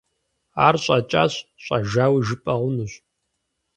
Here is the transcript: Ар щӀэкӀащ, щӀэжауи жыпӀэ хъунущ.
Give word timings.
Ар 0.65 0.75
щӀэкӀащ, 0.83 1.33
щӀэжауи 1.63 2.21
жыпӀэ 2.27 2.53
хъунущ. 2.59 2.93